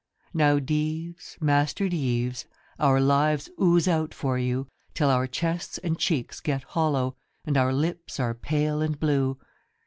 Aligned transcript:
'Now 0.43 0.57
Dives, 0.57 1.37
Master 1.39 1.87
Dives, 1.87 2.47
Our 2.79 2.99
lives 2.99 3.51
ooze 3.61 3.87
out 3.87 4.15
for 4.15 4.39
you, 4.39 4.65
Till 4.95 5.11
our 5.11 5.27
chests 5.27 5.77
and 5.77 5.95
cheeks 5.99 6.39
get 6.39 6.63
hollow, 6.63 7.17
And 7.45 7.55
our 7.55 7.71
lips 7.71 8.19
are 8.19 8.33
pale 8.33 8.81
and 8.81 8.99
blue.' 8.99 9.37